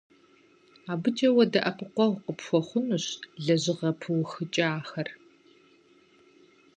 АбыкӀэ 0.91 1.29
уэ 1.35 1.43
дэӀэпыкъуэгъу 1.51 2.21
къыпхуэхъунущ 2.23 3.05
лэжьыгъэ 3.45 3.89
пыухыкӀахэр. 3.99 5.09